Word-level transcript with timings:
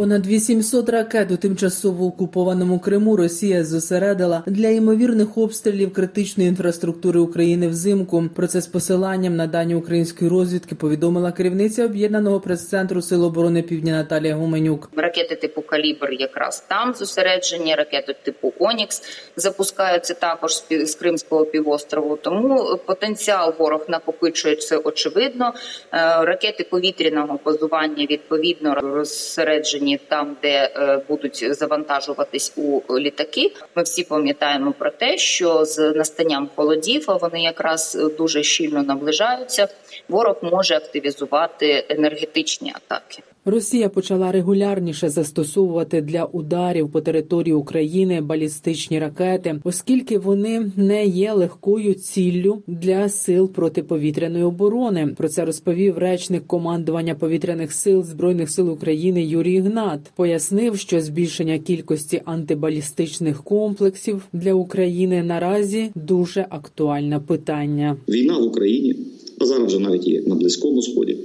Понад 0.00 0.26
800 0.26 0.88
ракет 0.88 1.30
у 1.30 1.36
тимчасово 1.36 2.06
окупованому 2.06 2.78
Криму 2.78 3.16
Росія 3.16 3.64
зосередила 3.64 4.42
для 4.46 4.68
ймовірних 4.68 5.38
обстрілів 5.38 5.92
критичної 5.92 6.48
інфраструктури 6.48 7.20
України 7.20 7.68
взимку. 7.68 8.24
Про 8.36 8.46
це 8.46 8.60
з 8.60 8.66
посиланням 8.66 9.36
на 9.36 9.46
дані 9.46 9.74
української 9.74 10.30
розвідки 10.30 10.74
повідомила 10.74 11.32
керівниця 11.32 11.84
об'єднаного 11.84 12.40
прес-центру 12.40 13.02
Сил 13.02 13.24
оборони 13.24 13.62
Півдня 13.62 13.92
Наталія 13.92 14.34
Гуменюк. 14.34 14.90
Ракети 14.96 15.36
типу 15.36 15.62
калібр 15.62 16.12
якраз 16.12 16.64
там 16.68 16.94
зосереджені. 16.94 17.74
Ракети 17.74 18.16
типу 18.22 18.52
Онікс 18.58 19.02
запускаються 19.36 20.14
також 20.14 20.52
з 20.70 20.94
Кримського 20.94 21.44
півострову. 21.44 22.16
Тому 22.16 22.78
потенціал 22.86 23.54
ворог 23.58 23.84
накопичує 23.88 24.56
це 24.56 24.76
очевидно. 24.76 25.54
Е, 25.92 26.24
ракети 26.24 26.66
повітряного 26.70 27.40
базування 27.44 28.06
відповідно 28.10 28.74
розсереджені 28.74 29.89
розміщені 29.90 29.98
там, 30.08 30.36
де 30.42 30.70
е, 30.76 31.00
будуть 31.08 31.54
завантажуватись 31.54 32.52
у 32.56 32.98
літаки. 32.98 33.52
Ми 33.76 33.82
всі 33.82 34.04
пам'ятаємо 34.04 34.72
про 34.72 34.90
те, 34.90 35.18
що 35.18 35.64
з 35.64 35.92
настанням 35.92 36.48
холодів 36.56 37.04
вони 37.20 37.42
якраз 37.42 37.98
дуже 38.18 38.42
щільно 38.42 38.82
наближаються. 38.82 39.68
Ворог 40.08 40.36
може 40.42 40.76
активізувати 40.76 41.86
енергетичні 41.88 42.72
атаки. 42.76 43.22
Росія 43.44 43.88
почала 43.88 44.32
регулярніше 44.32 45.10
застосовувати 45.10 46.00
для 46.00 46.24
ударів 46.24 46.90
по 46.90 47.00
території 47.00 47.54
України 47.54 48.20
балістичні 48.20 48.98
ракети, 48.98 49.60
оскільки 49.64 50.18
вони 50.18 50.72
не 50.76 51.06
є 51.06 51.32
легкою 51.32 51.94
ціллю 51.94 52.62
для 52.66 53.08
сил 53.08 53.50
протиповітряної 53.50 54.44
оборони. 54.44 55.14
Про 55.16 55.28
це 55.28 55.44
розповів 55.44 55.98
речник 55.98 56.46
командування 56.46 57.14
повітряних 57.14 57.72
сил 57.72 58.04
збройних 58.04 58.50
сил 58.50 58.70
України 58.70 59.24
Юрій 59.24 59.60
Гнат. 59.60 60.00
Пояснив, 60.16 60.78
що 60.78 61.00
збільшення 61.00 61.58
кількості 61.58 62.22
антибалістичних 62.24 63.42
комплексів 63.42 64.22
для 64.32 64.54
України 64.54 65.22
наразі 65.22 65.90
дуже 65.94 66.46
актуальне 66.50 67.20
питання. 67.20 67.96
Війна 68.08 68.38
в 68.38 68.42
Україні, 68.42 68.96
а 69.38 69.44
зараз 69.44 69.66
вже 69.66 69.78
навіть 69.78 70.08
і 70.08 70.20
на 70.20 70.34
близькому 70.34 70.82
сході 70.82 71.16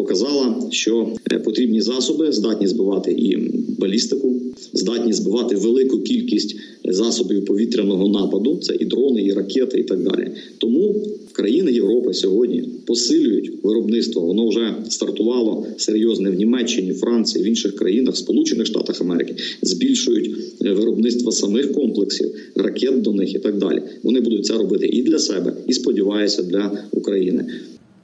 показала, 0.00 0.54
що 0.70 1.08
е, 1.32 1.38
потрібні 1.38 1.80
засоби 1.80 2.32
здатні 2.32 2.66
збивати 2.66 3.12
і 3.12 3.38
балістику, 3.78 4.34
здатні 4.72 5.12
збивати 5.12 5.56
велику 5.56 5.98
кількість 5.98 6.56
засобів 6.84 7.44
повітряного 7.44 8.08
нападу. 8.08 8.58
Це 8.62 8.76
і 8.80 8.84
дрони, 8.84 9.22
і 9.22 9.32
ракети, 9.32 9.78
і 9.78 9.82
так 9.82 10.02
далі. 10.02 10.30
Тому 10.58 10.94
країни 11.32 11.72
Європи 11.72 12.14
сьогодні 12.14 12.64
посилюють 12.86 13.52
виробництво. 13.62 14.22
Воно 14.22 14.48
вже 14.48 14.74
стартувало 14.88 15.66
серйозне 15.76 16.30
в 16.30 16.34
Німеччині, 16.34 16.92
Франції, 16.92 17.44
в 17.44 17.46
інших 17.46 17.76
країнах, 17.76 18.16
Сполучених 18.16 18.66
Штатах 18.66 19.00
Америки, 19.00 19.34
збільшують 19.62 20.30
е, 20.64 20.72
виробництво 20.72 21.32
самих 21.32 21.72
комплексів, 21.72 22.30
ракет 22.54 23.02
до 23.02 23.12
них 23.12 23.34
і 23.34 23.38
так 23.38 23.58
далі. 23.58 23.82
Вони 24.02 24.20
будуть 24.20 24.46
це 24.46 24.52
робити 24.52 24.86
і 24.86 25.02
для 25.02 25.18
себе, 25.18 25.52
і 25.68 25.72
сподіваюся, 25.72 26.42
для 26.42 26.84
України. 26.90 27.44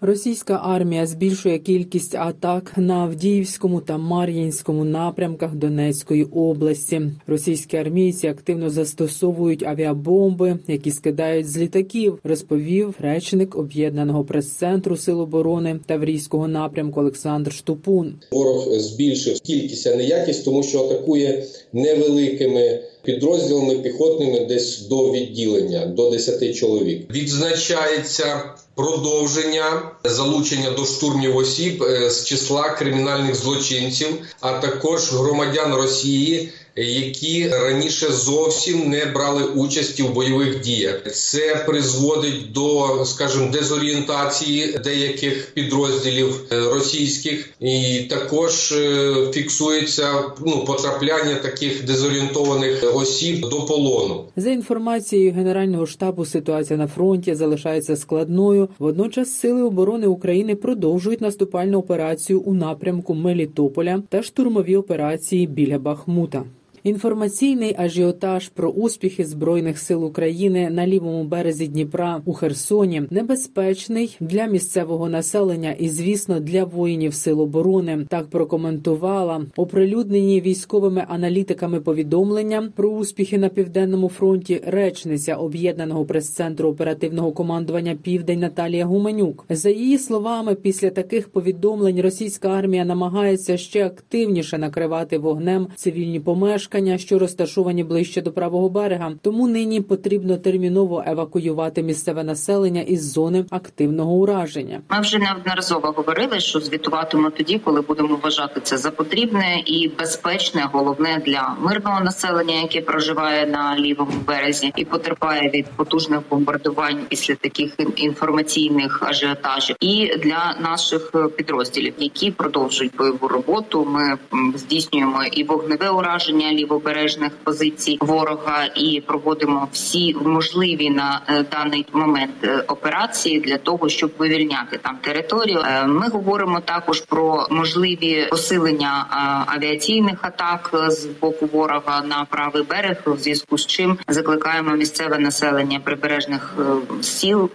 Російська 0.01 0.61
армія 0.65 1.07
збільшує 1.07 1.59
кількість 1.59 2.15
атак 2.15 2.73
на 2.77 2.95
Авдіївському 2.95 3.81
та 3.81 3.99
Мар'їнському 3.99 4.85
напрямках 4.85 5.55
Донецької 5.55 6.25
області. 6.25 7.03
Російські 7.27 7.77
армійці 7.77 8.27
активно 8.27 8.71
застосовують 8.71 9.63
авіабомби, 9.63 10.59
які 10.69 10.91
скидають 10.91 11.51
з 11.51 11.59
літаків. 11.59 12.19
Розповів 12.25 12.95
речник 13.01 13.57
об'єднаного 13.57 14.25
прес-центру 14.25 14.97
Сил 14.97 15.21
оборони 15.21 15.81
Таврійського 15.87 16.49
напрямку 16.49 17.01
Олександр 17.01 17.53
Штупун. 17.53 18.15
Ворог 18.31 18.73
збільшив 18.73 19.41
кількість, 19.41 19.87
а 19.87 19.97
не 19.97 20.05
якість, 20.05 20.45
тому 20.45 20.63
що 20.63 20.85
атакує 20.85 21.45
невеликими 21.73 22.81
підрозділами 23.03 23.75
піхотними, 23.75 24.45
десь 24.45 24.89
до 24.89 25.13
відділення 25.13 25.87
до 25.87 26.11
10 26.11 26.57
чоловік. 26.57 27.15
Відзначається 27.15 28.43
продовження 28.77 29.83
залучення 30.05 30.71
до 30.71 30.85
штурмів 30.85 31.37
осіб 31.37 31.83
е, 31.83 32.11
з 32.11 32.25
числа 32.25 32.71
кримінальних 32.71 33.35
злочинців, 33.35 34.09
а 34.41 34.53
також 34.53 35.13
громадян 35.13 35.75
Росії 35.75 36.53
які 36.77 37.49
раніше 37.49 38.13
зовсім 38.13 38.91
не 38.91 39.05
брали 39.05 39.45
участі 39.45 40.03
в 40.03 40.15
бойових 40.15 40.61
діях. 40.61 41.13
Це 41.13 41.65
призводить 41.67 42.53
до, 42.53 43.05
скажімо, 43.05 43.49
дезорієнтації 43.53 44.79
деяких 44.85 45.51
підрозділів 45.55 46.45
е, 46.53 46.61
російських, 46.61 47.51
і 47.61 48.01
також 48.11 48.73
е, 48.73 49.15
фіксується 49.33 50.25
ну 50.47 50.65
потрапляння 50.65 51.35
таких 51.35 51.85
дезорієнтованих 51.85 52.97
осіб 52.97 53.41
до 53.41 53.61
полону. 53.61 54.25
За 54.37 54.51
інформацією 54.51 55.33
Генерального 55.33 55.87
штабу, 55.87 56.25
ситуація 56.25 56.79
на 56.79 56.87
фронті 56.87 57.35
залишається 57.35 57.97
складною. 57.97 58.69
Водночас 58.79 59.39
сили 59.39 59.63
оборони 59.63 60.07
України 60.07 60.55
продовжують 60.55 61.21
наступальну 61.21 61.79
операцію 61.79 62.41
у 62.41 62.55
напрямку 62.55 63.15
Мелітополя 63.15 64.03
та 64.09 64.23
штурмові 64.23 64.77
операції 64.77 65.47
біля 65.47 65.79
Бахмута. 65.79 66.45
Інформаційний 66.87 67.75
ажіотаж 67.79 68.49
про 68.49 68.71
успіхи 68.71 69.25
збройних 69.25 69.79
сил 69.79 70.05
України 70.05 70.71
на 70.71 70.87
лівому 70.87 71.25
березі 71.25 71.67
Дніпра 71.67 72.23
у 72.25 72.33
Херсоні 72.33 73.03
небезпечний 73.11 74.17
для 74.21 74.47
місцевого 74.47 75.09
населення 75.09 75.73
і, 75.73 75.89
звісно, 75.89 76.41
для 76.41 76.65
воїнів 76.65 77.15
сил 77.15 77.41
оборони. 77.41 78.07
Так 78.09 78.27
прокоментувала 78.27 79.47
оприлюднені 79.57 80.41
військовими 80.41 81.05
аналітиками 81.09 81.81
повідомлення 81.81 82.73
про 82.77 82.89
успіхи 82.89 83.39
на 83.39 83.49
південному 83.49 84.09
фронті 84.09 84.63
речниця 84.67 85.35
об'єднаного 85.35 86.05
прес-центру 86.05 86.69
оперативного 86.69 87.33
командування 87.33 87.97
Південь 88.03 88.41
Наталія 88.41 88.85
Гуменюк. 88.85 89.45
За 89.51 89.71
її 89.71 89.99
словами, 89.99 90.55
після 90.55 90.91
таких 90.91 91.29
повідомлень 91.29 92.01
російська 92.01 92.49
армія 92.49 92.85
намагається 92.85 93.57
ще 93.57 93.87
активніше 93.87 94.59
накривати 94.59 95.19
вогнем 95.19 95.67
цивільні 95.77 96.21
помешкання 96.21 96.76
помешкання, 96.77 96.99
що 96.99 97.19
розташовані 97.19 97.85
ближче 97.85 98.23
до 98.23 98.33
правого 98.33 98.69
берега. 98.69 99.13
Тому 99.23 99.49
нині 99.49 99.81
потрібно 99.81 100.37
терміново 100.37 101.05
евакуювати 101.07 101.83
місцеве 101.83 102.25
населення 102.25 102.81
із 102.81 103.13
зони 103.13 103.45
активного 103.51 104.13
ураження. 104.13 104.81
Ми 104.91 105.01
вже 105.01 105.19
неодноразово 105.19 105.91
говорили, 105.97 106.41
що 106.41 106.61
звітуватимемо 106.61 107.31
тоді, 107.31 107.59
коли 107.59 107.81
будемо 107.81 108.19
вважати 108.23 108.61
це 108.61 108.77
за 108.77 108.91
потрібне 108.91 109.63
і 109.67 109.89
безпечне, 109.99 110.69
головне 110.73 111.23
для 111.27 111.57
мирного 111.61 112.01
населення, 112.01 112.61
яке 112.61 112.81
проживає 112.81 113.47
на 113.47 113.79
лівому 113.79 114.13
березі, 114.27 114.73
і 114.77 114.85
потерпає 114.85 115.51
від 115.51 115.67
потужних 115.67 116.21
бомбардувань 116.31 116.99
після 117.09 117.35
таких 117.35 117.77
інформаційних 117.97 119.03
ажіотажів, 119.03 119.77
і 119.81 120.17
для 120.17 120.57
наших 120.61 121.13
підрозділів, 121.37 121.95
які 121.99 122.31
продовжують 122.31 122.97
бойову 122.97 123.29
роботу. 123.29 123.89
Ми 123.91 124.19
здійснюємо 124.55 125.25
і 125.33 125.45
вогневе 125.45 125.91
ураження 125.91 126.53
лівобережних 126.67 127.33
позицій 127.45 127.99
ворога 128.01 128.69
і 128.77 129.03
проводимо 129.07 129.69
всі 129.73 130.15
можливі 130.15 130.91
на 130.91 131.23
е, 131.29 131.45
даний 131.53 131.87
момент 131.93 132.35
е, 132.45 132.65
операції 132.69 133.41
для 133.41 133.59
того, 133.59 133.89
щоб 133.89 134.11
вивільняти 134.19 134.79
там 134.83 134.99
територію. 135.01 135.59
Е, 135.59 135.87
ми 135.87 136.09
говоримо 136.09 136.61
також 136.61 137.01
про 137.01 137.47
можливі 137.51 138.27
посилення 138.31 139.07
авіаційних 139.47 140.19
атак 140.23 140.71
з 140.89 141.07
боку 141.07 141.49
ворога 141.53 142.03
на 142.03 142.27
правий 142.31 142.63
берег, 142.63 143.03
у 143.07 143.17
зв'язку 143.17 143.59
з 143.59 143.67
чим 143.67 143.99
закликаємо 144.09 144.77
місцеве 144.77 145.19
населення 145.19 145.81
прибережних 145.85 146.55
сіл 147.01 147.51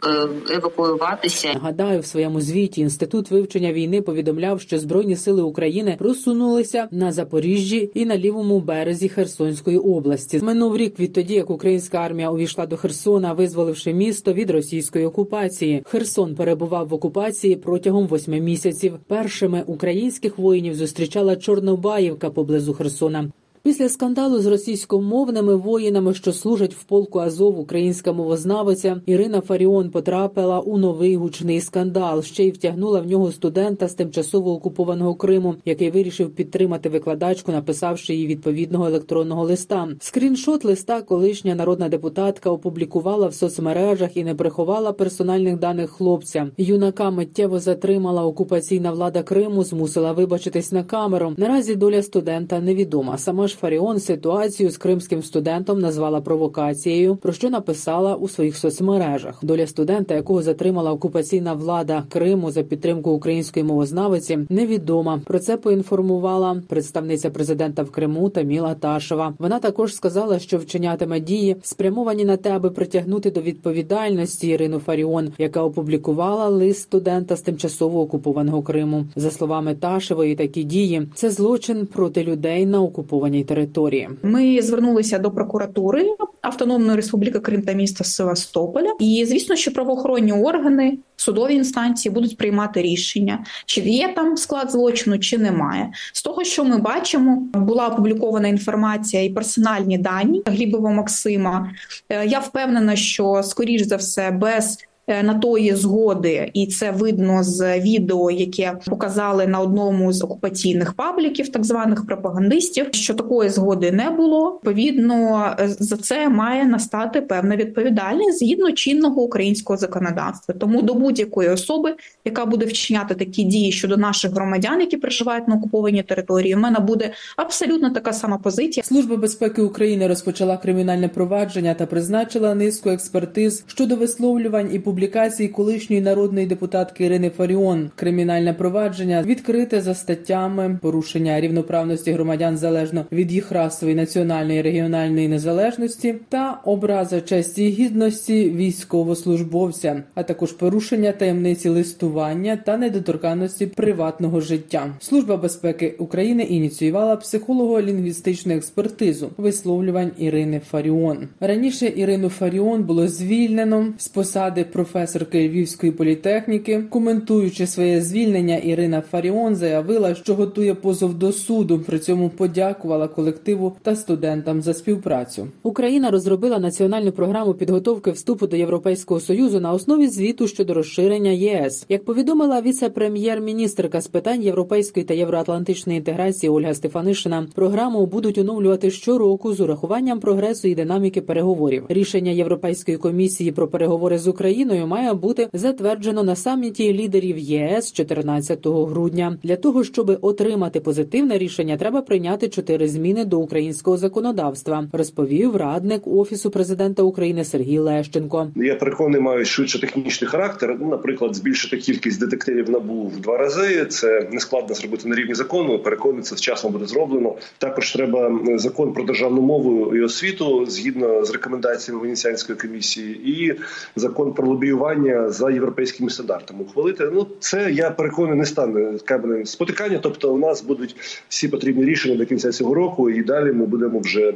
евакуюватися. 0.50 1.54
Нагадаю, 1.54 2.00
в 2.00 2.06
своєму 2.06 2.42
звіті 2.42 2.82
інститут 2.82 3.32
вивчення 3.32 3.74
війни 3.74 4.02
повідомляв, 4.02 4.62
що 4.62 4.80
збройні 4.80 5.16
сили 5.16 5.42
України 5.42 5.96
просунулися 6.00 6.88
на 6.92 7.12
Запоріжжі 7.12 7.92
і 7.94 8.06
на 8.06 8.18
лівому 8.18 8.60
березі 8.60 9.01
березі 9.02 9.10
Херсонської 9.10 9.78
області. 9.78 10.40
Минув 10.44 10.78
рік 10.78 11.00
відтоді, 11.00 11.34
як 11.34 11.50
українська 11.50 11.98
армія 11.98 12.32
увійшла 12.32 12.66
до 12.66 12.78
Херсона, 12.78 13.34
визволивши 13.34 13.94
місто 13.94 14.34
від 14.34 14.50
російської 14.50 15.06
окупації. 15.06 15.82
Херсон 15.86 16.36
перебував 16.36 16.88
в 16.88 16.94
окупації 16.94 17.56
протягом 17.56 18.08
восьми 18.08 18.42
місяців. 18.42 19.00
Першими 19.08 19.64
українських 19.68 20.38
воїнів 20.38 20.76
зустрічала 20.76 21.36
Чорнобаївка 21.36 22.30
поблизу 22.30 22.74
Херсона. 22.74 23.32
Після 23.64 23.90
скандалу 23.90 24.40
з 24.40 24.46
російськомовними 24.46 25.56
воїнами, 25.56 26.14
що 26.14 26.34
служать 26.34 26.74
в 26.74 26.84
полку 26.84 27.20
Азов, 27.20 27.60
українська 27.60 28.14
мовознавиця 28.14 29.02
Ірина 29.06 29.42
Фаріон 29.42 29.90
потрапила 29.90 30.60
у 30.60 30.78
новий 30.78 31.16
гучний 31.16 31.62
скандал. 31.62 32.24
Ще 32.24 32.44
й 32.44 32.52
втягнула 32.52 33.00
в 33.00 33.08
нього 33.08 33.32
студента 33.32 33.88
з 33.88 33.94
тимчасово 33.94 34.54
окупованого 34.54 35.16
Криму, 35.16 35.56
який 35.66 35.92
вирішив 35.92 36.30
підтримати 36.36 36.90
викладачку, 36.90 37.52
написавши 37.52 38.16
їй 38.16 38.28
відповідного 38.28 38.86
електронного 38.86 39.44
листа. 39.44 39.88
Скріншот 40.00 40.66
листа 40.66 41.02
колишня 41.02 41.56
народна 41.56 41.90
депутатка 41.90 42.50
опублікувала 42.50 43.28
в 43.28 43.34
соцмережах 43.34 44.18
і 44.18 44.24
не 44.24 44.36
приховала 44.36 44.94
персональних 44.94 45.60
даних 45.60 45.90
хлопця. 45.90 46.48
Юнака 46.58 47.12
миттєво 47.12 47.60
затримала 47.60 48.26
окупаційна 48.26 48.92
влада 48.92 49.24
Криму, 49.24 49.64
змусила 49.64 50.12
вибачитись 50.12 50.72
на 50.72 50.84
камеру. 50.84 51.34
Наразі 51.38 51.76
доля 51.76 52.04
студента 52.04 52.60
невідома. 52.60 53.18
Сама 53.18 53.48
ж 53.52 53.58
Фаріон 53.58 54.00
ситуацію 54.00 54.70
з 54.70 54.78
кримським 54.78 55.24
студентом 55.24 55.80
назвала 55.80 56.22
провокацією, 56.22 57.16
про 57.16 57.34
що 57.34 57.50
написала 57.50 58.16
у 58.16 58.28
своїх 58.28 58.58
соцмережах. 58.58 59.40
Доля 59.42 59.68
студента, 59.68 60.16
якого 60.16 60.42
затримала 60.42 60.92
окупаційна 60.92 61.54
влада 61.54 62.04
Криму 62.10 62.52
за 62.52 62.64
підтримку 62.64 63.12
української 63.12 63.66
мовознавиці, 63.66 64.40
невідома. 64.50 65.22
Про 65.26 65.40
це 65.40 65.58
поінформувала 65.58 66.62
представниця 66.68 67.30
президента 67.30 67.84
в 67.84 67.92
Криму 67.92 68.30
Таміла 68.30 68.74
Ташева. 68.76 69.34
Вона 69.40 69.60
також 69.60 69.96
сказала, 69.96 70.40
що 70.40 70.58
вчинятиме 70.58 71.20
дії, 71.20 71.56
спрямовані 71.62 72.26
на 72.26 72.38
те, 72.38 72.50
аби 72.50 72.70
притягнути 72.70 73.32
до 73.32 73.42
відповідальності 73.42 74.48
Ірину 74.48 74.80
Фаріон, 74.80 75.32
яка 75.38 75.64
опублікувала 75.64 76.48
лист 76.48 76.82
студента 76.82 77.36
з 77.36 77.42
тимчасово 77.42 78.02
окупованого 78.02 78.62
Криму. 78.62 79.06
За 79.16 79.32
словами 79.32 79.76
Ташевої, 79.76 80.36
такі 80.36 80.64
дії 80.64 81.08
це 81.16 81.30
злочин 81.30 81.86
проти 81.86 82.24
людей 82.24 82.66
на 82.66 82.82
окупованій 82.82 83.41
території. 83.44 84.10
Ми 84.24 84.62
звернулися 84.62 85.20
до 85.20 85.32
прокуратури 85.32 86.06
Автономної 86.42 86.96
Республіки 86.96 87.40
Крим 87.40 87.62
та 87.62 87.74
міста 87.74 88.04
Севастополя, 88.04 88.94
і 89.00 89.26
звісно, 89.28 89.56
що 89.56 89.74
правоохоронні 89.74 90.32
органи, 90.32 90.98
судові 91.16 91.56
інстанції 91.56 92.14
будуть 92.14 92.38
приймати 92.38 92.82
рішення, 92.82 93.46
чи 93.66 93.82
є 93.82 94.14
там 94.16 94.38
склад 94.38 94.72
злочину, 94.72 95.20
чи 95.20 95.38
немає. 95.38 95.92
З 96.14 96.24
того, 96.24 96.44
що 96.44 96.64
ми 96.64 96.78
бачимо, 96.78 97.48
була 97.54 97.88
опублікована 97.88 98.48
інформація 98.48 99.24
і 99.24 99.30
персональні 99.30 99.98
дані 99.98 100.42
Глібова 100.46 100.90
Максима. 100.90 101.72
Е, 102.10 102.26
Я 102.26 102.40
впевнена, 102.40 102.96
що 102.96 103.44
скоріш 103.44 103.82
за 103.82 103.96
все 103.96 104.32
без 104.32 104.78
на 105.08 105.34
тої 105.34 105.76
згоди, 105.76 106.52
і 106.54 106.68
це 106.68 106.92
видно 106.92 107.44
з 107.44 107.80
відео, 107.80 108.32
яке 108.32 108.78
показали 108.86 109.48
на 109.48 109.60
одному 109.60 110.14
з 110.14 110.22
окупаційних 110.22 110.94
пабліків, 110.94 111.50
так 111.50 111.64
званих 111.64 112.06
пропагандистів, 112.06 112.88
що 112.92 113.14
такої 113.14 113.50
згоди 113.50 113.92
не 113.92 114.10
було. 114.10 114.52
Відповідно, 114.52 115.46
е, 115.60 115.68
за 115.68 115.98
це 115.98 116.30
має 116.30 116.66
настати 116.66 117.22
певна 117.22 117.56
відповідальність 117.56 118.40
згідно 118.40 118.72
чинного 118.72 119.22
українського 119.22 119.78
законодавства. 119.78 120.56
Тому 120.60 120.82
до 120.82 120.94
будь-якої 120.94 121.50
особи, 121.50 121.96
яка 122.26 122.46
буде 122.46 122.66
вчиняти 122.66 123.16
такі 123.16 123.44
дії 123.44 123.72
щодо 123.72 123.98
наших 123.98 124.32
громадян, 124.32 124.80
які 124.80 124.98
проживають 124.98 125.48
на 125.48 125.56
окупованій 125.56 126.04
території, 126.04 126.56
в 126.56 126.58
мене 126.58 126.80
буде 126.80 127.12
абсолютно 127.38 127.90
така 127.90 128.14
сама 128.14 128.38
позиція. 128.38 128.84
Служба 128.84 129.16
безпеки 129.18 129.62
України 129.62 130.08
розпочала 130.08 130.58
кримінальне 130.58 131.08
провадження 131.08 131.74
та 131.74 131.86
призначила 131.86 132.56
низку 132.56 132.90
експертиз 132.90 133.64
щодо 133.68 133.96
висловлювань 133.96 134.70
і 134.74 134.80
публікацій 134.92 135.48
колишньої 135.48 136.02
народної 136.02 136.48
депутатки 136.48 137.06
Ірини 137.06 137.30
Фаріон. 137.30 137.92
Кримінальне 137.96 138.54
провадження 138.54 139.24
відкрите 139.24 139.82
за 139.82 139.96
статтями 139.96 140.80
порушення 140.82 141.42
рівноправності 141.42 142.12
громадян 142.12 142.58
залежно 142.58 143.06
від 143.12 143.32
їх 143.32 143.52
расової, 143.52 143.96
національної, 143.96 144.62
регіональної 144.62 145.28
незалежності 145.28 146.16
та 146.30 146.62
образа 146.66 147.22
честі 147.22 147.68
і 147.68 147.70
гідності 147.70 148.50
військовослужбовця, 148.50 150.04
а 150.16 150.24
також 150.24 150.52
порушення 150.52 151.12
таємниці 151.12 151.70
листування 151.70 152.56
та 152.66 152.78
недоторканності 152.78 153.66
приватного 153.66 154.42
життя. 154.42 154.88
Служба 155.00 155.38
безпеки 155.38 155.96
України 156.00 156.44
ініціювала 156.44 157.16
психолого-лінгвістичну 157.16 158.56
експертизу 158.56 159.30
висловлювань 159.38 160.12
Ірини 160.18 160.62
Фаріон. 160.70 161.28
Раніше 161.40 161.94
Ірину 161.96 162.30
Фаріон 162.30 162.84
було 162.84 163.08
звільнено 163.08 163.94
з 163.98 164.08
посади 164.08 164.64
професорки 164.82 165.50
Львівської 165.50 165.92
політехніки. 165.92 166.84
Коментуючи 166.90 167.68
своє 167.68 168.02
звільнення, 168.02 168.58
Ірина 168.58 169.04
Фаріон 169.12 169.56
заявила, 169.56 170.16
що 170.16 170.36
готує 170.36 170.76
позов 170.76 171.14
до 171.14 171.32
суду. 171.32 171.80
При 171.80 172.00
цьому 172.00 172.30
подякувала 172.30 173.08
колективу 173.08 173.74
та 173.82 173.96
студентам 173.96 174.62
за 174.62 174.74
співпрацю. 174.74 175.48
Україна 175.64 176.12
розробила 176.12 176.60
національну 176.60 177.12
програму 177.12 177.54
підготовки 177.54 178.12
вступу 178.12 178.48
до 178.48 178.56
Європейського 178.56 179.20
союзу 179.20 179.60
на 179.60 179.74
основі 179.74 180.08
звіту 180.08 180.48
щодо 180.48 180.74
розширення 180.74 181.32
ЄС. 181.32 181.86
Як 181.90 182.06
повідомила 182.06 182.62
віце-прем'єр-міністрка 182.62 184.02
з 184.02 184.08
питань 184.08 184.44
європейської 184.44 185.06
та 185.06 185.14
євроатлантичної 185.14 185.98
інтеграції 185.98 186.50
Ольга 186.50 186.74
Стефанишина, 186.74 187.48
програму 187.56 188.06
будуть 188.06 188.38
оновлювати 188.38 188.92
щороку 188.92 189.54
з 189.54 189.60
урахуванням 189.60 190.20
прогресу 190.20 190.68
і 190.68 190.76
динаміки 190.76 191.22
переговорів. 191.22 191.86
Рішення 191.90 192.32
Європейської 192.32 192.98
комісії 192.98 193.52
про 193.52 193.68
переговори 193.68 194.18
з 194.18 194.28
Україною 194.28 194.71
має 194.76 195.14
бути 195.14 195.50
затверджено 195.54 196.24
на 196.24 196.36
саміті 196.36 196.94
лідерів 196.94 197.38
ЄС 197.38 197.92
14 197.92 198.68
грудня. 198.68 199.38
Для 199.44 199.56
того 199.56 199.84
щоб 199.84 200.18
отримати 200.22 200.80
позитивне 200.80 201.38
рішення, 201.38 201.78
треба 201.78 202.02
прийняти 202.02 202.50
чотири 202.50 202.88
зміни 202.88 203.26
до 203.26 203.40
українського 203.40 203.98
законодавства. 203.98 204.88
Розповів 204.94 205.56
радник 205.56 206.08
офісу 206.08 206.50
президента 206.50 207.04
України 207.04 207.46
Сергій 207.46 207.80
Лещенко. 207.80 208.52
Я 208.56 208.76
переконаний, 208.76 209.22
мають 209.22 209.48
швидше 209.48 209.82
технічний 209.82 210.30
характер. 210.30 210.78
Ну, 210.80 210.88
наприклад, 210.88 211.36
збільшити 211.36 211.78
кількість 211.78 212.20
детективів 212.20 212.70
набу 212.70 213.04
в 213.04 213.20
два 213.20 213.38
рази. 213.38 213.86
Це 213.86 214.28
не 214.32 214.40
складно 214.40 214.76
зробити 214.76 215.10
на 215.10 215.16
рівні 215.16 215.34
закону. 215.34 215.80
Переконаний, 215.80 216.24
це 216.24 216.36
вчасно 216.36 216.70
буде 216.70 216.86
зроблено. 216.86 217.36
Також 217.58 217.92
треба 217.92 218.40
закон 218.56 218.94
про 218.94 219.04
державну 219.04 219.42
мову 219.42 219.96
і 219.96 220.02
освіту 220.02 220.66
згідно 220.66 221.26
з 221.26 221.32
рекомендаціями 221.32 222.02
Венеціанської 222.02 222.58
комісії, 222.58 223.32
і 223.32 223.54
закон 223.96 224.34
про 224.34 224.48
лобіювання 224.62 225.30
за 225.30 225.52
європейськими 225.52 226.10
стандартами. 226.10 226.64
Ухвалити 226.64 227.10
ну 227.14 227.28
це 227.40 227.72
я 227.72 227.92
переконаний, 227.92 228.40
не 228.40 228.46
стане 228.46 228.98
кабелем 229.06 229.46
спотикання. 229.46 230.00
Тобто, 230.04 230.34
у 230.34 230.38
нас 230.38 230.64
будуть 230.64 230.96
всі 231.30 231.48
потрібні 231.48 231.86
рішення 231.86 232.16
до 232.16 232.26
кінця 232.26 232.52
цього 232.52 232.74
року, 232.74 233.10
і 233.10 233.24
далі 233.24 233.52
ми 233.52 233.66
будемо 233.66 234.00
вже 234.00 234.34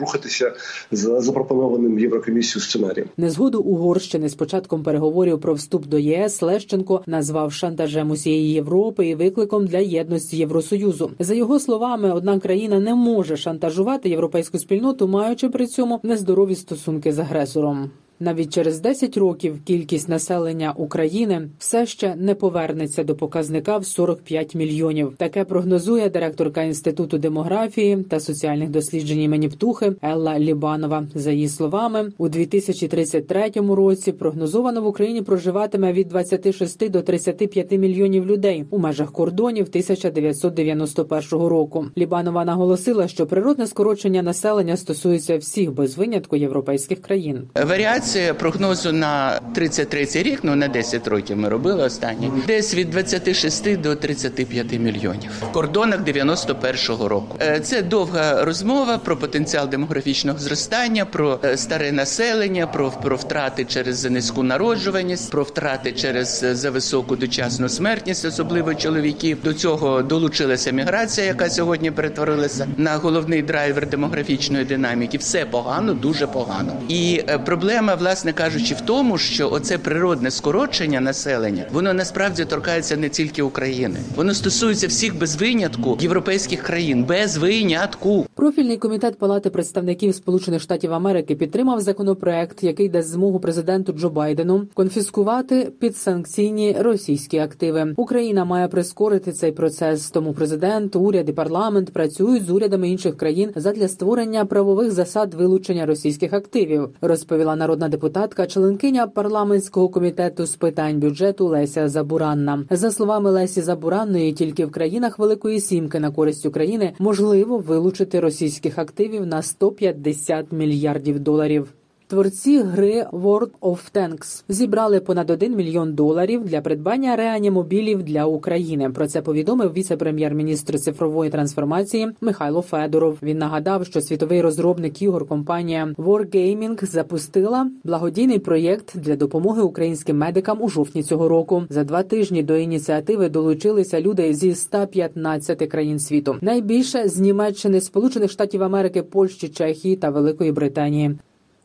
рухатися 0.00 0.52
за 0.90 1.20
запропонованим 1.20 1.98
єврокомісією 1.98 2.60
сценарієм. 2.60 3.08
Незгоду 3.16 3.60
Угорщини 3.60 4.28
з 4.28 4.34
початком 4.34 4.82
переговорів 4.82 5.40
про 5.40 5.54
вступ 5.54 5.86
до 5.86 5.98
ЄС 5.98 6.42
Лещенко 6.42 7.02
назвав 7.06 7.52
шантажем 7.52 8.10
усієї 8.10 8.52
Європи 8.52 9.06
і 9.06 9.14
викликом 9.14 9.66
для 9.66 9.78
єдності 9.78 10.36
Євросоюзу. 10.36 11.10
За 11.18 11.34
його 11.34 11.60
словами, 11.60 12.12
одна 12.12 12.40
країна 12.40 12.80
не 12.80 12.94
може 12.94 13.36
шантажувати 13.36 14.08
європейську 14.08 14.58
спільноту, 14.58 15.08
маючи 15.08 15.48
при 15.48 15.66
цьому 15.66 16.00
нездорові 16.02 16.54
стосунки 16.54 17.12
з 17.12 17.18
агресором. 17.18 17.90
Навіть 18.20 18.54
через 18.54 18.80
10 18.80 19.16
років 19.16 19.60
кількість 19.64 20.08
населення 20.08 20.72
України 20.76 21.48
все 21.58 21.86
ще 21.86 22.14
не 22.14 22.34
повернеться 22.34 23.04
до 23.04 23.14
показника 23.14 23.78
в 23.78 23.86
45 23.86 24.54
мільйонів. 24.54 25.14
Таке 25.16 25.44
прогнозує 25.44 26.10
директорка 26.10 26.62
інституту 26.62 27.18
демографії 27.18 28.04
та 28.10 28.20
соціальних 28.20 28.70
досліджень 28.70 29.20
імені 29.20 29.48
Птухи 29.48 29.92
Елла 30.02 30.38
Лібанова. 30.38 31.06
За 31.14 31.30
її 31.30 31.48
словами, 31.48 32.12
у 32.18 32.28
2033 32.28 33.50
році 33.56 34.12
прогнозовано 34.12 34.82
в 34.82 34.86
Україні 34.86 35.22
проживатиме 35.22 35.92
від 35.92 36.08
26 36.08 36.90
до 36.90 37.02
35 37.02 37.72
мільйонів 37.72 38.26
людей 38.26 38.64
у 38.70 38.78
межах 38.78 39.12
кордонів 39.12 39.66
1991 39.68 41.46
року. 41.46 41.86
Лібанова 41.98 42.44
наголосила, 42.44 43.08
що 43.08 43.26
природне 43.26 43.66
скорочення 43.66 44.22
населення 44.22 44.76
стосується 44.76 45.38
всіх 45.38 45.72
без 45.72 45.98
винятку 45.98 46.36
європейських 46.36 47.00
країн. 47.00 47.48
Варіація 47.66 48.05
прогнозу 48.14 48.92
на 48.92 49.40
33 49.54 50.06
рік, 50.14 50.40
ну 50.42 50.56
на 50.56 50.68
10 50.68 51.08
років 51.08 51.36
ми 51.36 51.48
робили 51.48 51.84
останні, 51.84 52.32
десь 52.46 52.74
від 52.74 52.90
26 52.90 53.80
до 53.80 53.96
35 53.96 54.72
мільйонів 54.72 55.30
в 55.42 55.52
кордонах 55.52 56.00
91-го 56.00 57.08
року. 57.08 57.36
Е, 57.40 57.60
Це 57.60 57.82
довга 57.82 58.44
розмова 58.44 58.98
про 58.98 59.16
потенціал 59.16 59.68
демографічного 59.68 60.38
зростання, 60.38 61.04
про 61.04 61.38
е, 61.44 61.56
старе 61.56 61.92
населення, 61.92 62.66
про, 62.66 62.90
про 62.90 63.16
втрати 63.16 63.64
через 63.64 64.04
низьку 64.04 64.42
народжуваність, 64.42 65.30
про 65.30 65.42
втрати 65.42 65.92
через 65.92 66.42
е, 66.42 66.54
зависоку 66.54 67.16
дочасну 67.16 67.68
смертність, 67.68 68.24
особливо 68.24 68.74
чоловіків. 68.74 69.38
До 69.44 69.54
цього 69.54 70.02
долучилася 70.02 70.70
міграція, 70.70 71.26
яка 71.26 71.50
сьогодні 71.50 71.90
перетворилася 71.90 72.68
на 72.76 72.96
головний 72.96 73.42
драйвер 73.42 73.88
демографічної 73.88 74.64
динаміки. 74.64 75.18
Все 75.18 75.44
погано, 75.44 75.94
дуже 75.94 76.26
погано. 76.26 76.72
І 76.88 77.22
проблема 77.44 77.94
власне 77.98 78.32
кажучи, 78.32 78.74
в 78.74 78.80
тому, 78.80 79.18
що 79.18 79.50
оце 79.52 79.78
природне 79.78 80.30
скорочення 80.30 81.00
населення, 81.00 81.64
воно 81.72 81.94
насправді 81.94 82.44
торкається 82.44 82.96
не 82.96 83.08
тільки 83.08 83.42
України, 83.42 83.98
воно 84.16 84.34
стосується 84.34 84.86
всіх 84.86 85.18
без 85.18 85.36
винятку 85.36 85.98
європейських 86.00 86.62
країн, 86.62 87.04
без 87.04 87.36
винятку. 87.36 88.26
Профільний 88.34 88.76
комітет 88.76 89.18
Палати 89.18 89.50
представників 89.50 90.14
Сполучених 90.14 90.62
Штатів 90.62 90.92
Америки 90.92 91.34
підтримав 91.34 91.80
законопроект, 91.80 92.62
який 92.62 92.88
дасть 92.88 93.08
змогу 93.08 93.40
президенту 93.40 93.92
Джо 93.92 94.10
Байдену 94.10 94.66
конфіскувати 94.74 95.72
підсанкційні 95.80 96.76
російські 96.78 97.38
активи. 97.38 97.94
Україна 97.96 98.44
має 98.44 98.68
прискорити 98.68 99.32
цей 99.32 99.52
процес. 99.52 100.10
Тому 100.10 100.32
президент, 100.32 100.96
уряд 100.96 101.28
і 101.28 101.32
парламент 101.32 101.92
працюють 101.92 102.44
з 102.44 102.50
урядами 102.50 102.90
інших 102.90 103.16
країн 103.16 103.50
задля 103.56 103.88
створення 103.88 104.44
правових 104.44 104.90
засад 104.90 105.34
вилучення 105.34 105.86
російських 105.86 106.32
активів. 106.32 106.88
Розповіла 107.00 107.56
народна 107.56 107.85
депутатка, 107.88 108.46
членкиня 108.46 109.06
парламентського 109.06 109.88
комітету 109.88 110.46
з 110.46 110.56
питань 110.56 111.00
бюджету 111.00 111.46
Леся 111.46 111.88
Забуранна. 111.88 112.64
За 112.70 112.90
словами 112.90 113.30
Лесі 113.30 113.60
Забуранної, 113.60 114.32
тільки 114.32 114.66
в 114.66 114.70
країнах 114.70 115.18
Великої 115.18 115.60
Сімки 115.60 116.00
на 116.00 116.10
користь 116.10 116.46
України 116.46 116.92
можливо 116.98 117.58
вилучити 117.58 118.20
російських 118.20 118.78
активів 118.78 119.26
на 119.26 119.42
150 119.42 120.52
мільярдів 120.52 121.20
доларів. 121.20 121.72
Творці 122.08 122.58
гри 122.58 123.06
World 123.12 123.50
of 123.60 123.78
Tanks 123.94 124.44
зібрали 124.48 125.00
понад 125.00 125.30
1 125.30 125.56
мільйон 125.56 125.94
доларів 125.94 126.44
для 126.44 126.60
придбання 126.60 127.16
реанімобілів 127.16 128.02
для 128.02 128.24
України. 128.24 128.90
Про 128.90 129.06
це 129.06 129.22
повідомив 129.22 129.72
віце-прем'єр-міністр 129.72 130.78
цифрової 130.80 131.30
трансформації 131.30 132.08
Михайло 132.20 132.62
Федоров. 132.62 133.18
Він 133.22 133.38
нагадав, 133.38 133.86
що 133.86 134.00
світовий 134.00 134.40
розробник 134.40 135.02
ігор 135.02 135.28
компанія 135.28 135.94
Wargaming 135.98 136.86
запустила 136.86 137.70
благодійний 137.84 138.38
проєкт 138.38 138.98
для 138.98 139.16
допомоги 139.16 139.62
українським 139.62 140.18
медикам 140.18 140.62
у 140.62 140.68
жовтні 140.68 141.02
цього 141.02 141.28
року. 141.28 141.62
За 141.70 141.84
два 141.84 142.02
тижні 142.02 142.42
до 142.42 142.56
ініціативи 142.56 143.28
долучилися 143.28 144.00
люди 144.00 144.34
зі 144.34 144.54
115 144.54 145.58
країн 145.70 145.98
світу. 145.98 146.36
Найбільше 146.40 147.08
з 147.08 147.18
Німеччини, 147.18 147.80
Сполучених 147.80 148.30
Штатів 148.30 148.62
Америки, 148.62 149.02
Польщі, 149.02 149.48
Чехії 149.48 149.96
та 149.96 150.10
Великої 150.10 150.52
Британії. 150.52 151.16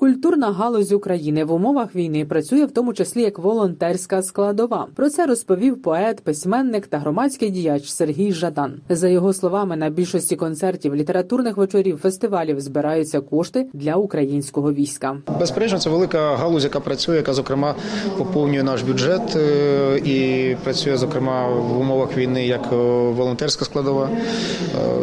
Культурна 0.01 0.51
галузь 0.51 0.91
України 0.91 1.43
в 1.45 1.53
умовах 1.53 1.95
війни 1.95 2.25
працює 2.25 2.65
в 2.65 2.71
тому 2.71 2.93
числі 2.93 3.21
як 3.21 3.39
волонтерська 3.39 4.21
складова. 4.21 4.87
Про 4.95 5.09
це 5.09 5.25
розповів 5.25 5.81
поет, 5.81 6.21
письменник 6.21 6.87
та 6.87 6.99
громадський 6.99 7.49
діяч 7.49 7.89
Сергій 7.89 8.31
Жадан. 8.31 8.73
За 8.89 9.07
його 9.07 9.33
словами, 9.33 9.75
на 9.75 9.89
більшості 9.89 10.35
концертів, 10.35 10.95
літературних 10.95 11.57
вечорів, 11.57 11.97
фестивалів 11.97 12.61
збираються 12.61 13.21
кошти 13.21 13.67
для 13.73 13.95
українського 13.95 14.73
війська. 14.73 15.17
Безперечно, 15.39 15.79
це 15.79 15.89
велика 15.89 16.35
галузь, 16.35 16.63
яка 16.63 16.79
працює, 16.79 17.15
яка 17.15 17.33
зокрема 17.33 17.75
поповнює 18.17 18.63
наш 18.63 18.81
бюджет 18.81 19.35
е, 19.35 19.97
і 19.97 20.55
працює 20.63 20.97
зокрема 20.97 21.47
в 21.47 21.79
умовах 21.79 22.17
війни 22.17 22.47
як 22.47 22.69
е, 22.73 22.75
волонтерська 23.11 23.65
складова. 23.65 24.09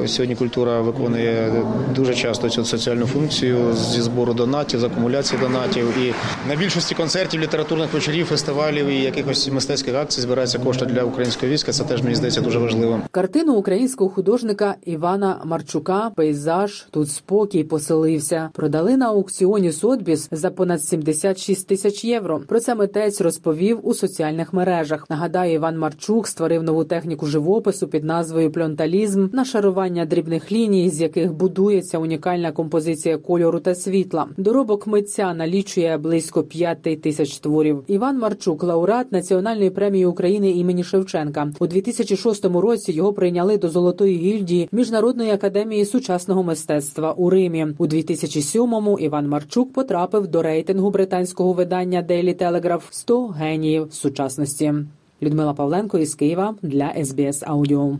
Е, 0.04 0.08
Сьогодні 0.08 0.36
культура 0.36 0.80
виконує 0.80 1.52
дуже 1.94 2.14
часто 2.14 2.48
цю 2.48 2.64
соціальну 2.64 3.06
функцію 3.06 3.72
зі 3.72 4.00
збору 4.00 4.34
донатів 4.34 4.87
акумуляції 4.92 5.40
донатів. 5.40 5.98
І 5.98 6.14
на 6.48 6.56
більшості 6.56 6.94
концертів, 6.94 7.40
літературних 7.40 7.92
вечорів, 7.92 8.26
фестивалів 8.26 8.86
і 8.86 9.02
якихось 9.02 9.48
мистецьких 9.48 9.94
акцій 9.94 10.20
збираються 10.20 10.58
кошти 10.58 10.86
для 10.86 11.02
українського 11.02 11.52
війська. 11.52 11.72
Це 11.72 11.84
теж 11.84 12.02
мені 12.02 12.14
здається 12.14 12.40
дуже 12.40 12.58
важливо. 12.58 13.00
Картину 13.10 13.54
українського 13.54 14.10
художника 14.10 14.74
Івана 14.84 15.40
Марчука 15.44 16.10
Пейзаж 16.16 16.86
тут 16.90 17.10
спокій 17.10 17.64
поселився. 17.64 18.50
Продали 18.52 18.96
на 18.96 19.06
аукціоні 19.06 19.72
Сотбіс 19.72 20.28
за 20.30 20.50
понад 20.50 20.84
76 20.84 21.66
тисяч 21.66 22.04
євро. 22.04 22.40
Про 22.48 22.60
це 22.60 22.74
митець 22.74 23.20
розповів 23.20 23.80
у 23.82 23.94
соціальних 23.94 24.52
мережах. 24.52 25.10
Нагадаю, 25.10 25.52
Іван 25.52 25.78
Марчук 25.78 26.28
створив 26.28 26.62
нову 26.62 26.84
техніку 26.84 27.26
живопису 27.26 27.88
під 27.88 28.04
назвою 28.04 28.52
пльонталізм, 28.52 29.28
нашарування 29.32 30.04
дрібних 30.04 30.52
ліній, 30.52 30.90
з 30.90 31.00
яких 31.00 31.32
будується 31.32 31.98
унікальна 31.98 32.52
композиція 32.52 33.18
кольору 33.18 33.60
та 33.60 33.74
світла. 33.74 34.26
Доробок 34.36 34.77
митця 34.86 35.34
налічує 35.34 35.98
близько 35.98 36.42
п'яти 36.42 36.96
тисяч 36.96 37.38
творів. 37.38 37.84
Іван 37.86 38.18
Марчук, 38.18 38.62
лауреат 38.62 39.12
Національної 39.12 39.70
премії 39.70 40.06
України 40.06 40.50
імені 40.50 40.84
Шевченка. 40.84 41.52
У 41.58 41.66
2006 41.66 42.44
році 42.44 42.92
його 42.92 43.12
прийняли 43.12 43.58
до 43.58 43.68
Золотої 43.68 44.16
гільдії 44.16 44.68
Міжнародної 44.72 45.30
академії 45.30 45.84
сучасного 45.84 46.42
мистецтва 46.42 47.12
у 47.12 47.30
Римі. 47.30 47.66
У 47.78 47.86
2007-му 47.86 48.98
Іван 48.98 49.28
Марчук 49.28 49.72
потрапив 49.72 50.26
до 50.26 50.42
рейтингу 50.42 50.90
британського 50.90 51.52
видання 51.52 52.02
Daily 52.02 52.42
Telegraph 52.42 52.82
100 52.90 53.26
геніїв 53.26 53.86
сучасності. 53.90 54.74
Людмила 55.22 55.54
Павленко 55.54 55.98
із 55.98 56.14
Києва 56.14 56.54
для 56.62 57.04
СБС 57.04 57.42
Аудіо. 57.46 57.98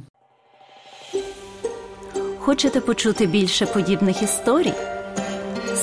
Хочете 2.39 2.81
почути 2.81 3.27
більше 3.27 3.67
подібних 3.67 4.23
історій? 4.23 4.73